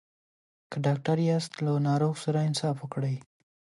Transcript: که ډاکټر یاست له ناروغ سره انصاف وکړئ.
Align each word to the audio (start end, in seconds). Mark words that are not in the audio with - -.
که 0.71 0.77
ډاکټر 0.85 1.17
یاست 1.29 1.53
له 1.65 1.71
ناروغ 1.87 2.13
سره 2.25 2.39
انصاف 2.47 2.77
وکړئ. 2.81 3.15